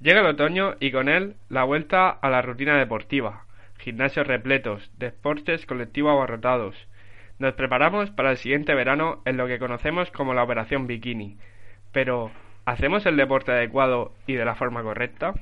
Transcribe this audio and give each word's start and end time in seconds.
Llega 0.00 0.20
el 0.20 0.26
otoño 0.26 0.74
y 0.78 0.92
con 0.92 1.08
él 1.08 1.36
la 1.48 1.64
vuelta 1.64 2.10
a 2.10 2.28
la 2.28 2.42
rutina 2.42 2.76
deportiva, 2.76 3.46
gimnasios 3.78 4.26
repletos, 4.26 4.90
deportes 4.98 5.64
colectivos 5.64 6.12
abarrotados. 6.12 6.76
Nos 7.38 7.54
preparamos 7.54 8.10
para 8.10 8.30
el 8.30 8.36
siguiente 8.36 8.74
verano 8.74 9.22
en 9.24 9.38
lo 9.38 9.46
que 9.46 9.58
conocemos 9.58 10.10
como 10.10 10.34
la 10.34 10.44
Operación 10.44 10.86
Bikini. 10.86 11.38
Pero, 11.92 12.30
¿hacemos 12.66 13.06
el 13.06 13.16
deporte 13.16 13.52
adecuado 13.52 14.12
y 14.26 14.34
de 14.34 14.44
la 14.44 14.54
forma 14.54 14.82
correcta? 14.82 15.32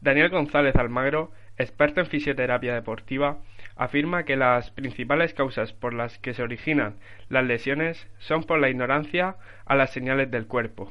Daniel 0.00 0.30
González 0.30 0.76
Almagro, 0.76 1.30
experto 1.58 2.00
en 2.00 2.06
fisioterapia 2.06 2.74
deportiva, 2.74 3.36
afirma 3.76 4.24
que 4.24 4.36
las 4.36 4.70
principales 4.70 5.34
causas 5.34 5.74
por 5.74 5.92
las 5.92 6.18
que 6.18 6.32
se 6.32 6.42
originan 6.42 6.96
las 7.28 7.44
lesiones 7.44 8.08
son 8.18 8.44
por 8.44 8.60
la 8.60 8.70
ignorancia 8.70 9.36
a 9.66 9.76
las 9.76 9.92
señales 9.92 10.30
del 10.30 10.46
cuerpo. 10.46 10.90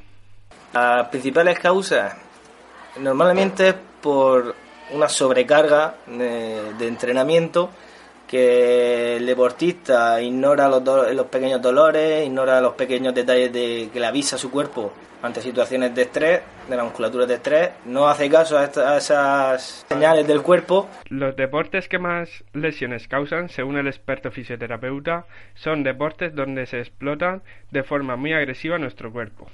Las 0.72 1.08
principales 1.08 1.58
causas 1.58 2.29
Normalmente 2.98 3.68
es 3.68 3.74
por 4.00 4.54
una 4.92 5.08
sobrecarga 5.08 5.94
de, 6.06 6.86
entrenamiento 6.86 7.70
que 8.26 9.16
el 9.16 9.26
deportista 9.26 10.20
ignora 10.20 10.68
los, 10.68 10.82
los, 11.14 11.26
pequeños 11.26 11.60
dolores, 11.60 12.26
ignora 12.26 12.60
los 12.60 12.74
pequeños 12.74 13.14
detalles 13.14 13.52
de 13.52 13.90
que 13.92 14.00
le 14.00 14.06
avisa 14.06 14.36
a 14.36 14.38
su 14.38 14.50
cuerpo 14.50 14.92
ante 15.22 15.42
situaciones 15.42 15.94
de 15.94 16.02
estrés, 16.02 16.40
de 16.68 16.76
la 16.76 16.84
musculatura 16.84 17.26
de 17.26 17.34
estrés, 17.34 17.70
no 17.84 18.08
hace 18.08 18.30
caso 18.30 18.56
a, 18.56 18.62
a, 18.62 18.96
esas 18.96 19.84
señales 19.88 20.26
del 20.26 20.42
cuerpo. 20.42 20.88
Los 21.08 21.36
deportes 21.36 21.88
que 21.88 21.98
más 21.98 22.28
lesiones 22.54 23.06
causan, 23.06 23.48
según 23.48 23.76
el 23.76 23.86
experto 23.86 24.30
fisioterapeuta, 24.30 25.26
son 25.54 25.82
deportes 25.82 26.34
donde 26.34 26.66
se 26.66 26.78
explotan 26.78 27.42
de 27.70 27.82
forma 27.82 28.16
muy 28.16 28.32
agresiva 28.32 28.78
nuestro 28.78 29.12
cuerpo. 29.12 29.46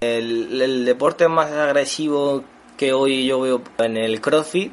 El, 0.00 0.60
el 0.60 0.84
deporte 0.84 1.28
más 1.28 1.50
agresivo 1.52 2.44
que 2.76 2.92
hoy 2.92 3.26
yo 3.26 3.40
veo 3.40 3.62
en 3.78 3.96
el 3.96 4.20
CrossFit, 4.20 4.72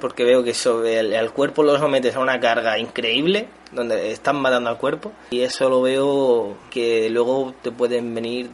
porque 0.00 0.24
veo 0.24 0.42
que 0.42 0.54
sobre 0.54 0.98
el, 0.98 1.30
cuerpo 1.30 1.62
lo 1.62 1.78
sometes 1.78 2.16
a 2.16 2.20
una 2.20 2.40
carga 2.40 2.78
increíble, 2.78 3.46
donde 3.72 4.10
están 4.12 4.40
matando 4.40 4.70
al 4.70 4.78
cuerpo, 4.78 5.12
y 5.30 5.40
eso 5.40 5.68
lo 5.68 5.82
veo 5.82 6.56
que 6.70 7.08
luego 7.10 7.54
te 7.62 7.70
pueden 7.70 8.14
venir 8.14 8.50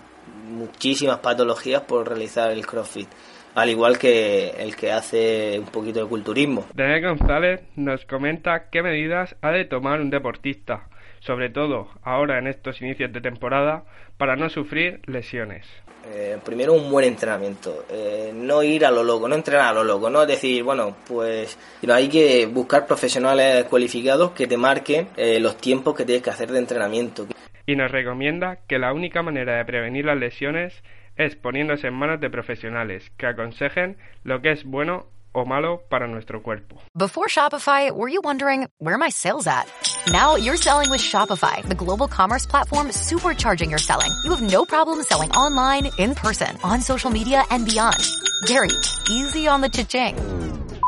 muchísimas 0.51 1.19
patologías 1.19 1.83
por 1.83 2.09
realizar 2.09 2.51
el 2.51 2.67
CrossFit 2.67 3.09
al 3.55 3.71
igual 3.71 3.99
que 3.99 4.51
el 4.51 4.77
que 4.77 4.93
hace 4.93 5.59
un 5.59 5.67
poquito 5.67 6.01
de 6.01 6.07
culturismo. 6.07 6.67
Daniel 6.75 7.17
González 7.17 7.63
nos 7.75 8.05
comenta 8.05 8.69
qué 8.71 8.83
medidas 8.83 9.35
ha 9.43 9.51
de 9.51 9.65
tomar 9.65 10.01
un 10.01 10.11
deportista, 10.11 10.89
sobre 11.21 11.51
todo 11.51 11.89
ahora 12.03 12.39
en 12.39 12.47
estos 12.47 12.81
inicios 12.81 13.13
de 13.13 13.21
temporada, 13.21 13.85
para 14.17 14.37
no 14.37 14.49
sufrir 14.49 15.01
lesiones. 15.07 15.67
Eh, 16.11 16.39
primero 16.45 16.73
un 16.73 16.91
buen 16.91 17.05
entrenamiento, 17.05 17.85
eh, 17.91 18.33
no 18.35 18.63
ir 18.63 18.87
a 18.87 18.91
lo 18.91 19.05
loco, 19.05 19.29
no 19.29 19.35
entrenar 19.35 19.69
a 19.69 19.73
lo 19.73 19.85
loco, 19.85 20.09
no 20.09 20.25
decir, 20.25 20.63
bueno, 20.63 20.97
pues 21.07 21.59
hay 21.87 22.09
que 22.09 22.47
buscar 22.47 22.87
profesionales 22.87 23.65
cualificados 23.65 24.31
que 24.31 24.47
te 24.47 24.57
marquen 24.57 25.09
eh, 25.17 25.39
los 25.39 25.59
tiempos 25.59 25.95
que 25.95 26.05
tienes 26.05 26.23
que 26.23 26.31
hacer 26.31 26.51
de 26.51 26.61
entrenamiento. 26.61 27.27
Y 27.67 27.77
nos 27.77 27.91
recomienda 27.91 28.61
que 28.67 28.79
la 28.79 28.95
única 28.95 29.23
manera 29.23 29.59
de 29.59 29.65
prevenir 29.67 30.07
las 30.07 30.17
lesiones 30.17 30.83
es 31.17 31.37
poniéndose 31.37 31.89
en 31.89 31.95
manos 31.95 32.21
de 32.21 32.31
profesionales 32.31 33.11
que 33.19 33.27
aconsejen 33.27 33.99
lo 34.25 34.41
que 34.41 34.53
es 34.53 34.65
bueno 34.65 35.07
o 35.41 35.45
malo 35.45 35.79
para 35.89 36.07
nuestro 36.07 36.41
cuerpo. 36.43 36.77
Before 36.97 37.29
Shopify, 37.29 37.91
were 37.91 38.09
you 38.09 38.21
wondering 38.23 38.69
where 38.79 38.99
my 38.99 39.09
sales 39.11 39.47
at? 39.47 39.67
Now 40.11 40.37
you're 40.37 40.57
selling 40.57 40.91
with 40.91 41.01
Shopify, 41.01 41.63
the 41.69 41.75
global 41.75 42.09
commerce 42.09 42.47
platform 42.47 42.89
supercharging 42.89 43.71
your 43.71 43.79
selling. 43.79 44.13
You 44.25 44.31
have 44.31 44.43
no 44.43 44.65
problem 44.65 45.03
selling 45.03 45.31
online, 45.33 45.91
in 45.99 46.15
person, 46.15 46.57
on 46.63 46.81
social 46.81 47.11
media, 47.11 47.45
and 47.51 47.65
beyond. 47.65 47.99
Gary, 48.47 48.71
easy 49.11 49.49
on 49.49 49.61
the 49.61 49.69
cha-ching. 49.69 50.17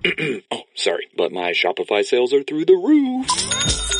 Oh, 0.50 0.59
sorry, 0.80 1.08
but 1.16 1.32
my 1.32 1.50
Shopify 1.52 2.04
sales 2.04 2.32
are 2.32 2.42
through 2.42 2.64
the 2.64 2.74
roof. 2.74 3.28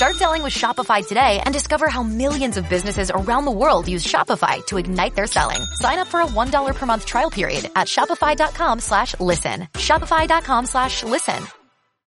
Start 0.00 0.16
selling 0.16 0.42
with 0.42 0.54
Shopify 0.54 1.06
today 1.06 1.41
and 1.44 1.52
discover 1.52 1.88
how 1.88 2.02
millions 2.02 2.56
of 2.56 2.68
businesses 2.68 3.10
around 3.10 3.44
the 3.44 3.50
world 3.50 3.86
use 3.86 4.04
Shopify 4.04 4.64
to 4.66 4.78
ignite 4.78 5.14
their 5.14 5.26
selling. 5.26 5.62
Sign 5.74 5.98
up 5.98 6.08
for 6.08 6.20
a 6.22 6.26
$1 6.26 6.74
per 6.74 6.86
month 6.86 7.04
trial 7.04 7.30
period 7.30 7.70
at 7.76 7.86
shopify.com 7.86 8.80
slash 8.80 9.18
listen. 9.20 9.68
Shopify.com 9.74 10.66
slash 10.66 11.02
listen. 11.02 11.59